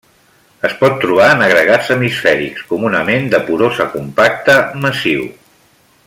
[0.69, 5.29] Es pot trobar en agregats hemisfèrics; comunament de porós a compacte, massiu.